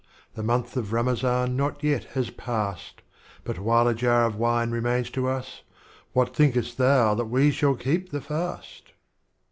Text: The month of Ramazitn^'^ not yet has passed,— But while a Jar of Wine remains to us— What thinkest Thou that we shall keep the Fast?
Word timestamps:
The 0.33 0.41
month 0.41 0.75
of 0.77 0.87
Ramazitn^'^ 0.87 1.53
not 1.53 1.83
yet 1.83 2.05
has 2.15 2.31
passed,— 2.31 3.03
But 3.43 3.59
while 3.59 3.87
a 3.87 3.93
Jar 3.93 4.25
of 4.25 4.35
Wine 4.35 4.71
remains 4.71 5.11
to 5.11 5.27
us— 5.27 5.61
What 6.13 6.35
thinkest 6.35 6.79
Thou 6.79 7.13
that 7.13 7.25
we 7.25 7.51
shall 7.51 7.75
keep 7.75 8.09
the 8.09 8.19
Fast? 8.19 8.93